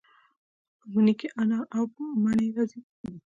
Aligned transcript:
په 0.79 0.85
مني 0.93 1.13
کې 1.19 1.27
انار 1.41 1.65
او 1.75 1.83
مڼې 2.23 2.47
راځي. 2.57 2.79